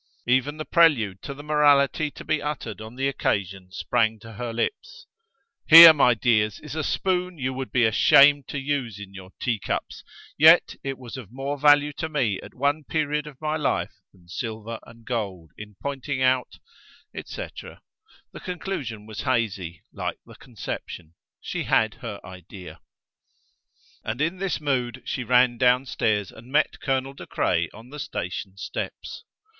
[0.25, 4.51] Even the prelude to the morality to be uttered on the occasion sprang to her
[4.51, 5.05] lips:
[5.67, 10.03] "Here, my dears, is a spoon you would be ashamed to use in your teacups,
[10.39, 14.27] yet it was of more value to me at one period of my life than
[14.27, 16.57] silver and gold in pointing out,
[17.13, 17.83] etc.":
[18.31, 22.79] the conclusion was hazy, like the conception; she had her idea.
[24.03, 27.99] And in this mood she ran down stairs and met Colonel De Craye on the
[27.99, 29.25] station steps.